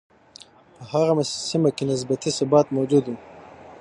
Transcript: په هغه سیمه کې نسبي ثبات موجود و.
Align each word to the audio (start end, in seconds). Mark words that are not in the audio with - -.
په 0.75 0.83
هغه 1.07 1.23
سیمه 1.47 1.69
کې 1.75 1.83
نسبي 1.89 2.15
ثبات 2.37 2.67
موجود 2.77 3.05
و. 3.07 3.13